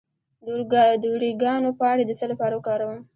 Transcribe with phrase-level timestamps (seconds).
[1.03, 2.99] د اوریګانو پاڼې د څه لپاره وکاروم؟